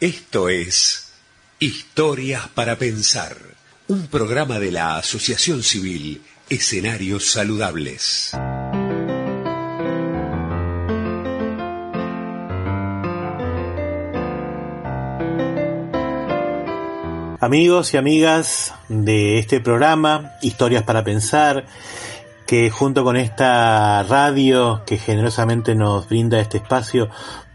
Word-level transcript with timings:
Esto 0.00 0.48
es 0.48 1.12
Historias 1.58 2.48
para 2.48 2.76
Pensar, 2.76 3.36
un 3.86 4.06
programa 4.06 4.58
de 4.58 4.72
la 4.72 4.96
Asociación 4.96 5.62
Civil 5.62 6.22
Escenarios 6.48 7.30
Saludables. 7.30 8.32
Amigos 17.38 17.92
y 17.92 17.98
amigas 17.98 18.72
de 18.88 19.38
este 19.38 19.60
programa, 19.60 20.32
Historias 20.40 20.84
para 20.84 21.04
Pensar, 21.04 21.66
que 22.46 22.70
junto 22.70 23.04
con 23.04 23.18
esta 23.18 24.02
radio 24.04 24.82
que 24.86 24.96
generosamente 24.96 25.74
nos 25.74 26.08
brinda 26.08 26.40
este 26.40 26.56
espacio, 26.56 27.10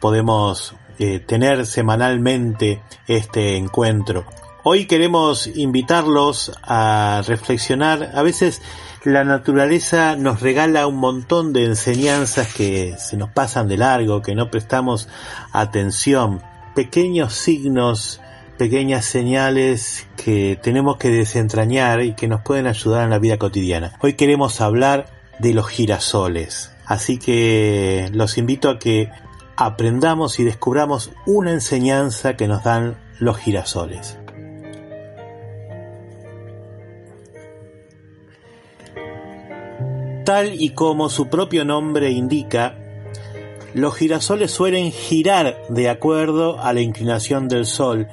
podemos 0.00 0.74
eh, 1.02 1.18
tener 1.18 1.64
semanalmente 1.64 2.82
este 3.08 3.56
encuentro. 3.56 4.26
Hoy 4.62 4.84
queremos 4.84 5.46
invitarlos 5.46 6.52
a 6.62 7.22
reflexionar. 7.26 8.10
A 8.14 8.22
veces 8.22 8.60
la 9.04 9.24
naturaleza 9.24 10.14
nos 10.16 10.42
regala 10.42 10.86
un 10.86 10.98
montón 10.98 11.54
de 11.54 11.64
enseñanzas 11.64 12.52
que 12.52 12.96
se 12.98 13.16
nos 13.16 13.30
pasan 13.30 13.66
de 13.66 13.78
largo, 13.78 14.20
que 14.20 14.34
no 14.34 14.50
prestamos 14.50 15.08
atención. 15.52 16.42
Pequeños 16.74 17.32
signos, 17.32 18.20
pequeñas 18.58 19.06
señales 19.06 20.06
que 20.22 20.58
tenemos 20.62 20.98
que 20.98 21.08
desentrañar 21.08 22.02
y 22.02 22.12
que 22.12 22.28
nos 22.28 22.42
pueden 22.42 22.66
ayudar 22.66 23.04
en 23.04 23.10
la 23.10 23.18
vida 23.18 23.38
cotidiana. 23.38 23.94
Hoy 24.02 24.12
queremos 24.12 24.60
hablar 24.60 25.06
de 25.38 25.54
los 25.54 25.66
girasoles. 25.66 26.72
Así 26.84 27.18
que 27.18 28.10
los 28.12 28.36
invito 28.36 28.68
a 28.68 28.78
que 28.78 29.08
aprendamos 29.60 30.40
y 30.40 30.44
descubramos 30.44 31.12
una 31.26 31.52
enseñanza 31.52 32.34
que 32.34 32.48
nos 32.48 32.64
dan 32.64 32.98
los 33.18 33.36
girasoles. 33.36 34.16
Tal 40.24 40.54
y 40.58 40.70
como 40.70 41.10
su 41.10 41.28
propio 41.28 41.66
nombre 41.66 42.10
indica, 42.10 42.78
los 43.74 43.94
girasoles 43.94 44.50
suelen 44.50 44.92
girar 44.92 45.58
de 45.68 45.90
acuerdo 45.90 46.58
a 46.58 46.72
la 46.72 46.80
inclinación 46.80 47.46
del 47.46 47.66
Sol, 47.66 48.08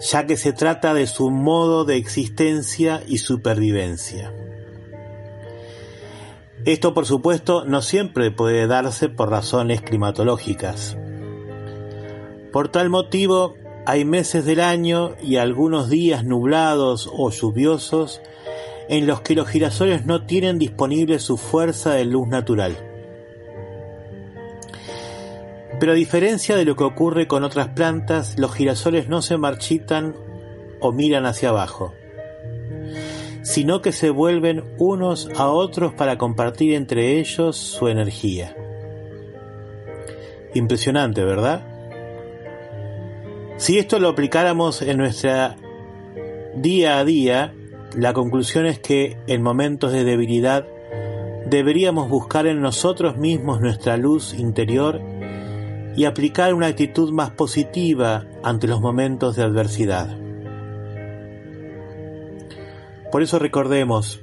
ya 0.00 0.26
que 0.26 0.38
se 0.38 0.54
trata 0.54 0.94
de 0.94 1.06
su 1.06 1.30
modo 1.30 1.84
de 1.84 1.96
existencia 1.96 3.02
y 3.06 3.18
supervivencia. 3.18 4.32
Esto, 6.64 6.94
por 6.94 7.06
supuesto, 7.06 7.64
no 7.64 7.82
siempre 7.82 8.30
puede 8.30 8.68
darse 8.68 9.08
por 9.08 9.30
razones 9.30 9.82
climatológicas. 9.82 10.96
Por 12.52 12.68
tal 12.68 12.88
motivo, 12.88 13.54
hay 13.84 14.04
meses 14.04 14.44
del 14.44 14.60
año 14.60 15.16
y 15.20 15.36
algunos 15.36 15.90
días 15.90 16.24
nublados 16.24 17.10
o 17.12 17.30
lluviosos 17.30 18.20
en 18.88 19.08
los 19.08 19.22
que 19.22 19.34
los 19.34 19.48
girasoles 19.48 20.06
no 20.06 20.24
tienen 20.24 20.60
disponible 20.60 21.18
su 21.18 21.36
fuerza 21.36 21.94
de 21.94 22.04
luz 22.04 22.28
natural. 22.28 22.76
Pero 25.80 25.92
a 25.92 25.96
diferencia 25.96 26.54
de 26.54 26.64
lo 26.64 26.76
que 26.76 26.84
ocurre 26.84 27.26
con 27.26 27.42
otras 27.42 27.70
plantas, 27.70 28.38
los 28.38 28.54
girasoles 28.54 29.08
no 29.08 29.20
se 29.20 29.36
marchitan 29.36 30.14
o 30.78 30.92
miran 30.92 31.26
hacia 31.26 31.48
abajo 31.48 31.92
sino 33.42 33.82
que 33.82 33.92
se 33.92 34.10
vuelven 34.10 34.64
unos 34.78 35.28
a 35.36 35.48
otros 35.48 35.92
para 35.94 36.18
compartir 36.18 36.74
entre 36.74 37.18
ellos 37.18 37.56
su 37.56 37.88
energía. 37.88 38.56
Impresionante, 40.54 41.24
¿verdad? 41.24 41.66
Si 43.56 43.78
esto 43.78 43.98
lo 43.98 44.08
aplicáramos 44.08 44.82
en 44.82 44.98
nuestra 44.98 45.56
día 46.54 46.98
a 46.98 47.04
día, 47.04 47.54
la 47.96 48.12
conclusión 48.12 48.66
es 48.66 48.78
que 48.78 49.18
en 49.26 49.42
momentos 49.42 49.92
de 49.92 50.04
debilidad 50.04 50.66
deberíamos 51.46 52.08
buscar 52.08 52.46
en 52.46 52.60
nosotros 52.60 53.16
mismos 53.16 53.60
nuestra 53.60 53.96
luz 53.96 54.34
interior 54.34 55.00
y 55.96 56.04
aplicar 56.04 56.54
una 56.54 56.68
actitud 56.68 57.12
más 57.12 57.30
positiva 57.30 58.24
ante 58.42 58.66
los 58.66 58.80
momentos 58.80 59.36
de 59.36 59.42
adversidad. 59.42 60.21
Por 63.12 63.22
eso 63.22 63.38
recordemos, 63.38 64.20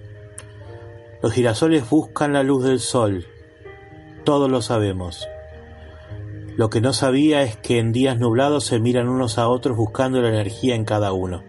los 1.22 1.32
girasoles 1.32 1.88
buscan 1.88 2.34
la 2.34 2.42
luz 2.42 2.64
del 2.64 2.80
sol, 2.80 3.28
todos 4.24 4.50
lo 4.50 4.64
sabemos. 4.64 5.30
Lo 6.58 6.72
que 6.72 6.82
no 6.82 6.92
sabía 6.92 7.44
es 7.44 7.56
que 7.56 7.78
en 7.78 7.92
días 7.92 8.18
nublados 8.18 8.66
se 8.66 8.80
miran 8.80 9.08
unos 9.08 9.38
a 9.38 9.48
otros 9.48 9.78
buscando 9.78 10.24
la 10.24 10.30
energía 10.30 10.74
en 10.74 10.86
cada 10.86 11.14
uno. 11.14 11.44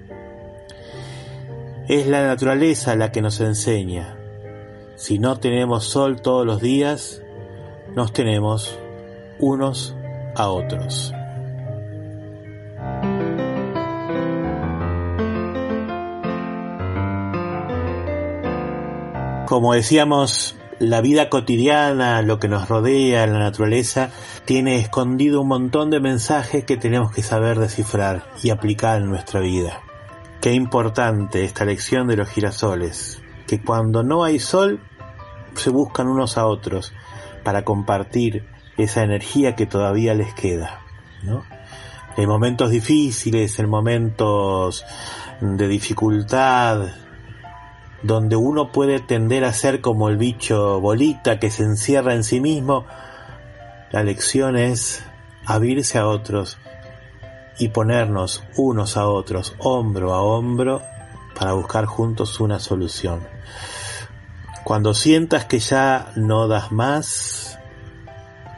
Es 1.89 2.07
la 2.07 2.27
naturaleza 2.27 2.95
la 2.95 3.11
que 3.11 3.23
nos 3.23 3.41
enseña. 3.41 4.19
Si 4.97 5.19
no 5.19 5.41
tenemos 5.41 5.85
sol 5.85 6.21
todos 6.21 6.45
los 6.45 6.61
días, 6.61 7.23
nos 7.97 8.13
tenemos 8.13 8.79
unos 9.39 9.97
a 10.37 10.51
otros. 10.51 11.15
Como 19.51 19.75
decíamos, 19.75 20.55
la 20.79 21.01
vida 21.01 21.29
cotidiana, 21.29 22.23
lo 22.23 22.39
que 22.39 22.47
nos 22.47 22.69
rodea, 22.69 23.27
la 23.27 23.41
naturaleza, 23.41 24.11
tiene 24.45 24.77
escondido 24.77 25.41
un 25.41 25.49
montón 25.49 25.91
de 25.91 25.99
mensajes 25.99 26.65
que 26.65 26.77
tenemos 26.77 27.11
que 27.11 27.25
saber 27.25 27.59
descifrar 27.59 28.31
y 28.45 28.51
aplicar 28.51 29.03
en 29.03 29.09
nuestra 29.09 29.41
vida. 29.41 29.81
Qué 30.41 30.53
importante 30.53 31.45
esta 31.45 31.65
lección 31.65 32.07
de 32.07 32.17
los 32.17 32.29
girasoles, 32.29 33.21
que 33.49 33.61
cuando 33.61 34.05
no 34.05 34.23
hay 34.23 34.39
sol, 34.39 34.79
se 35.57 35.71
buscan 35.71 36.07
unos 36.07 36.39
a 36.39 36.47
otros 36.47 36.93
para 37.43 37.65
compartir 37.65 38.47
esa 38.77 39.03
energía 39.03 39.57
que 39.57 39.67
todavía 39.67 40.15
les 40.15 40.33
queda. 40.33 40.79
En 42.17 42.29
momentos 42.29 42.71
difíciles, 42.71 43.59
en 43.59 43.69
momentos 43.69 44.85
de 45.41 45.67
dificultad, 45.67 46.87
donde 48.03 48.37
uno 48.37 48.73
puede 48.73 49.01
tender 49.01 49.45
a 49.45 49.53
ser 49.53 49.81
como 49.81 50.09
el 50.09 50.17
bicho 50.17 50.81
bolita 50.81 51.39
que 51.39 51.51
se 51.51 51.65
encierra 51.65 52.15
en 52.15 52.25
sí 52.25 52.41
mismo, 52.41 52.87
la 53.91 54.03
lección 54.03 54.57
es 54.57 55.03
abrirse 55.47 55.99
a 55.99 56.07
otros 56.07 56.59
y 57.59 57.69
ponernos 57.69 58.43
unos 58.57 58.97
a 58.97 59.07
otros, 59.07 59.55
hombro 59.59 60.15
a 60.15 60.23
hombro, 60.23 60.83
para 61.35 61.53
buscar 61.53 61.87
juntos 61.87 62.41
una 62.41 62.59
solución. 62.59 63.21
Cuando 64.65 64.95
sientas 64.95 65.47
que 65.47 65.59
ya 65.59 66.13
no 66.17 66.49
das 66.49 66.71
más, 66.71 67.59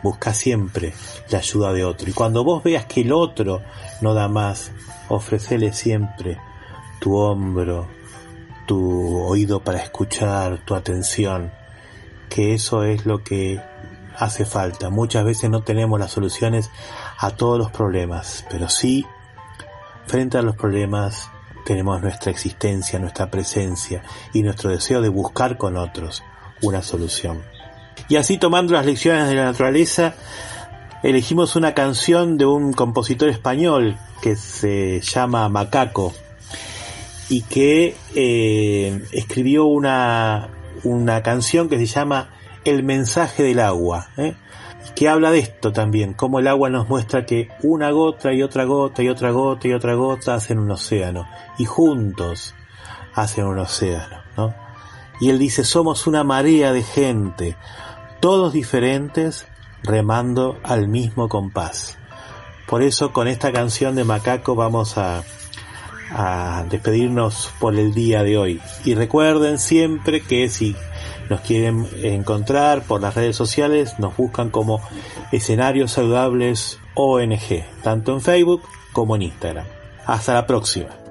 busca 0.03 0.35
siempre 0.35 0.93
la 1.31 1.39
ayuda 1.39 1.73
de 1.73 1.85
otro. 1.85 2.11
Y 2.11 2.13
cuando 2.13 2.45
vos 2.45 2.63
veas 2.63 2.87
que 2.87 3.03
el 3.03 3.13
otro 3.13 3.63
no 4.01 4.15
da 4.15 4.29
más, 4.29 4.73
ofrecele 5.09 5.73
siempre 5.73 6.39
tu 7.01 7.17
hombro, 7.17 7.89
tu 8.67 9.19
oído 9.23 9.61
para 9.61 9.79
escuchar, 9.79 10.65
tu 10.65 10.75
atención, 10.75 11.53
que 12.29 12.55
eso 12.55 12.85
es 12.85 13.07
lo 13.07 13.23
que 13.23 13.61
hace 14.17 14.45
falta. 14.45 14.91
Muchas 14.91 15.25
veces 15.25 15.51
no 15.51 15.63
tenemos 15.63 15.99
las 15.99 16.13
soluciones 16.13 16.71
a 17.19 17.31
todos 17.31 17.59
los 17.59 17.71
problemas, 17.71 18.45
pero 18.51 18.69
sí, 18.69 19.07
frente 20.07 20.39
a 20.39 20.43
los 20.43 20.57
problemas, 20.57 21.31
tenemos 21.65 22.01
nuestra 22.03 22.31
existencia, 22.31 22.99
nuestra 22.99 23.31
presencia 23.31 24.03
y 24.33 24.43
nuestro 24.43 24.71
deseo 24.71 25.01
de 25.01 25.09
buscar 25.09 25.57
con 25.57 25.77
otros 25.77 26.23
una 26.61 26.83
solución. 26.83 27.43
Y 28.09 28.17
así 28.17 28.39
tomando 28.39 28.73
las 28.73 28.87
lecciones 28.87 29.29
de 29.29 29.35
la 29.35 29.45
naturaleza, 29.45 30.15
elegimos 31.03 31.57
una 31.57 31.75
canción 31.75 32.39
de 32.39 32.47
un 32.47 32.73
compositor 32.73 33.29
español 33.29 33.97
que 34.21 34.37
se 34.37 35.01
llama 35.01 35.49
Macaco, 35.49 36.13
y 37.33 37.41
que 37.41 37.97
eh, 38.15 39.07
escribió 39.11 39.65
una, 39.65 40.51
una 40.85 41.23
canción 41.23 41.71
que 41.71 41.79
se 41.79 41.87
llama 41.87 42.29
El 42.67 42.83
mensaje 42.83 43.43
del 43.43 43.61
agua, 43.61 44.09
¿eh? 44.19 44.35
que 44.95 45.09
habla 45.09 45.31
de 45.31 45.39
esto 45.39 45.73
también, 45.73 46.13
cómo 46.13 46.41
el 46.41 46.47
agua 46.47 46.69
nos 46.69 46.91
muestra 46.91 47.25
que 47.25 47.49
una 47.63 47.91
gota 47.91 48.35
y 48.35 48.43
otra 48.43 48.65
gota 48.65 49.03
y 49.03 49.09
otra 49.09 49.31
gota 49.31 49.67
y 49.67 49.73
otra 49.73 49.95
gota 49.95 50.35
hacen 50.35 50.59
un 50.59 50.71
océano, 50.73 51.27
y 51.57 51.65
juntos 51.65 52.55
hacen 53.15 53.47
un 53.47 53.61
océano, 53.61 54.19
¿no? 54.37 54.55
Y 55.19 55.31
él 55.31 55.39
dice, 55.39 55.65
somos 55.65 56.07
una 56.07 56.25
marea 56.25 56.75
de 56.75 56.83
gente, 56.83 57.57
todos 58.21 58.53
diferentes, 58.53 59.47
remando 59.83 60.59
al 60.65 60.87
mismo 60.87 61.31
compás. 61.31 61.97
Por 62.67 62.83
eso 62.83 63.15
con 63.15 63.27
esta 63.27 63.53
canción 63.53 63.95
de 63.95 64.05
Macaco 64.05 64.55
vamos 64.55 64.99
a, 64.99 65.23
a 66.15 66.65
despedirnos 66.69 67.51
por 67.59 67.75
el 67.75 67.95
día 67.95 68.23
de 68.23 68.39
hoy. 68.39 68.61
Y 68.85 68.95
recuerden 68.95 69.59
siempre 69.59 70.21
que 70.21 70.49
si 70.49 70.77
nos 71.29 71.41
quieren 71.41 71.87
encontrar 72.03 72.83
por 72.83 73.01
las 73.01 73.15
redes 73.15 73.37
sociales, 73.37 73.99
nos 73.99 74.17
buscan 74.17 74.51
como 74.51 74.81
escenarios 75.33 75.93
saludables 75.93 76.79
ONG, 76.95 77.65
tanto 77.83 78.13
en 78.13 78.21
Facebook 78.21 78.63
como 78.93 79.17
en 79.17 79.23
Instagram. 79.23 79.67
Hasta 80.07 80.35
la 80.35 80.47
próxima. 80.47 81.02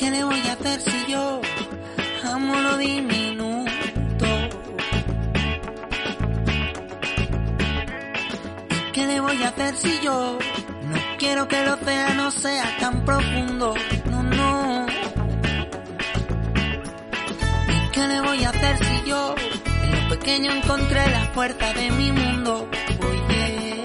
¿Qué 0.00 0.10
le 0.10 0.24
voy 0.24 0.40
a 0.48 0.54
hacer 0.54 0.80
si 0.80 1.12
yo 1.12 1.42
amo 2.24 2.58
lo 2.58 2.78
diminuto? 2.78 3.70
¿Qué 8.94 9.06
le 9.06 9.20
voy 9.20 9.42
a 9.42 9.48
hacer 9.48 9.76
si 9.76 10.00
yo 10.02 10.38
no 10.84 10.98
quiero 11.18 11.46
que 11.48 11.60
el 11.60 11.68
océano 11.68 12.30
sea 12.30 12.78
tan 12.80 13.04
profundo? 13.04 13.74
No, 14.10 14.22
no. 14.22 14.86
¿Qué 17.92 18.06
le 18.06 18.22
voy 18.22 18.42
a 18.44 18.48
hacer 18.48 18.78
si 18.78 19.02
yo 19.06 19.34
en 19.82 19.90
lo 19.92 20.08
pequeño 20.08 20.50
encontré 20.50 21.10
la 21.10 21.30
puerta 21.34 21.74
de 21.74 21.90
mi 21.90 22.10
mundo? 22.10 22.66
Oye. 23.06 23.84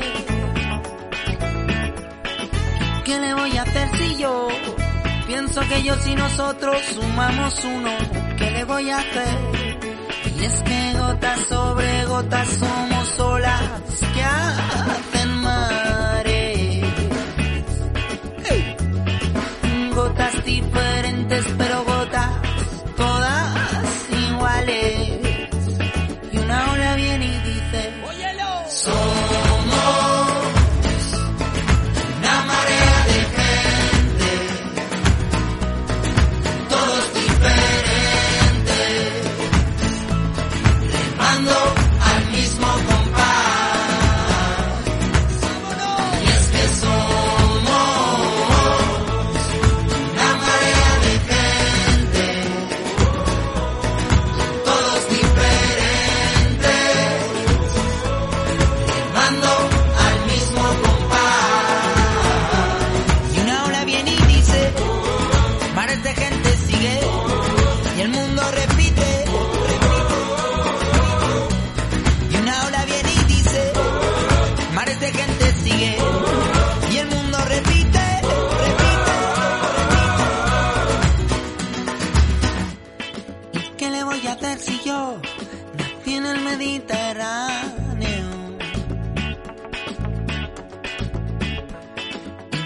¿Qué 3.04 3.20
le 3.20 3.34
voy 3.34 3.58
a 3.58 3.64
hacer 3.64 3.90
si 3.98 4.16
yo 4.16 4.48
Pienso 5.27 5.62
que 5.62 5.81
yo 5.83 5.95
si 5.95 6.16
nosotros 6.16 6.77
sumamos 6.94 7.63
uno, 7.63 7.92
¿qué 8.38 8.51
le 8.51 8.63
voy 8.63 8.89
a 8.92 8.98
hacer? 8.98 9.75
Y 10.39 10.44
es 10.44 10.62
que 10.62 10.94
gotas 11.00 11.39
sobre 11.48 12.06
gotas 12.06 12.48
somos 12.48 13.19
olas 13.19 13.62
que 14.13 14.24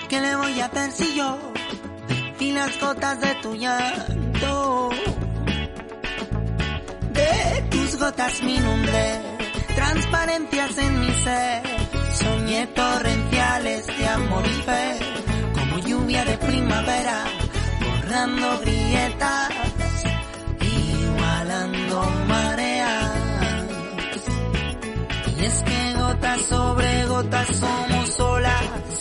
¿Y 0.09 0.11
qué 0.11 0.21
le 0.21 0.35
voy 0.35 0.59
a 0.59 0.65
hacer 0.65 0.91
si 0.91 1.15
yo 1.15 1.37
y 2.39 2.51
las 2.51 2.79
gotas 2.79 3.21
de 3.21 3.35
tu 3.43 3.53
llanto. 3.53 4.89
De 7.13 7.67
tus 7.69 7.99
gotas 7.99 8.41
mi 8.41 8.57
nombre, 8.57 9.21
transparencias 9.75 10.77
en 10.79 10.99
mi 10.99 11.13
ser. 11.13 11.61
Soñé 12.13 12.65
torrenciales 12.67 13.85
de 13.85 14.07
amor 14.07 14.43
y 14.47 14.61
fe, 14.63 14.99
como 15.53 15.77
lluvia 15.77 16.25
de 16.25 16.37
primavera, 16.39 17.23
borrando 17.79 18.59
grietas, 18.61 19.49
igualando 20.59 22.01
mareas. 22.27 23.11
Y 25.37 25.45
es 25.45 25.63
que 25.63 25.93
gotas 25.99 26.41
sobre 26.41 27.05
gotas 27.05 27.47
somos 27.55 28.19
olas 28.21 28.98